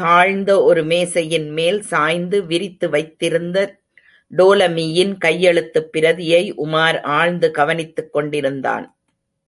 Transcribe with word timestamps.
தாழ்ந்த 0.00 0.62
ஒரு 0.62 0.84
மேசையின் 0.84 1.50
மேல் 1.50 1.80
சாய்ந்து 1.82 2.46
விரித்து 2.46 2.90
வைத்திருந்த 2.90 3.80
டோலமியின் 4.36 5.18
கையெழுத்துப் 5.18 5.92
பிரதியை 5.92 6.54
உமார் 6.54 7.00
ஆழ்ந்து 7.00 7.50
கவனித்துக் 7.50 8.12
கொண்டிருந்தான். 8.12 8.96